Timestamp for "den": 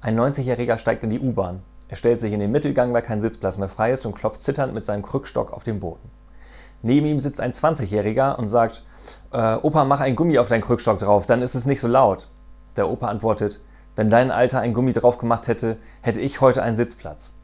2.38-2.52, 5.64-5.80